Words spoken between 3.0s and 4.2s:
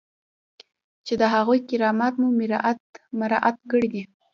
مراعات کړی دی.